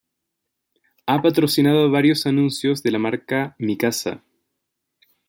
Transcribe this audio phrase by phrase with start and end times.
[1.05, 4.23] Ha patrocinado varios anuncios de la marca Mikasa.